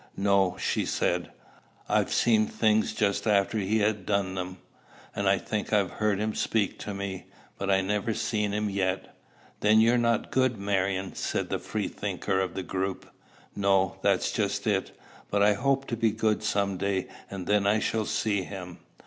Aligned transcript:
"No," 0.17 0.57
she 0.57 0.83
said. 0.83 1.29
"I've 1.87 2.11
seen 2.11 2.47
things 2.47 2.91
just 2.91 3.27
after 3.27 3.59
he 3.59 3.77
had 3.81 4.03
done 4.03 4.33
them; 4.33 4.57
and 5.15 5.29
I 5.29 5.37
think 5.37 5.71
I've 5.71 5.91
heard 5.91 6.17
him 6.19 6.33
speak 6.33 6.79
to 6.79 6.93
me; 6.95 7.27
but 7.59 7.69
I've 7.69 7.85
never 7.85 8.15
seen 8.15 8.51
him 8.51 8.67
yet." 8.67 9.15
"Then 9.59 9.79
you're 9.79 9.99
not 9.99 10.31
good, 10.31 10.57
Marion," 10.57 11.13
said 11.13 11.49
the 11.49 11.59
free 11.59 11.87
thinker 11.87 12.39
of 12.39 12.55
the 12.55 12.63
group. 12.63 13.11
"No: 13.55 13.97
that's 14.01 14.31
just 14.31 14.65
it. 14.65 14.97
But 15.29 15.43
I 15.43 15.53
hope 15.53 15.85
to 15.89 15.95
be 15.95 16.09
good 16.09 16.41
some 16.41 16.77
day, 16.77 17.05
and 17.29 17.45
then 17.45 17.67
I 17.67 17.77
shall 17.77 18.05
see 18.07 18.41
him." 18.41 18.79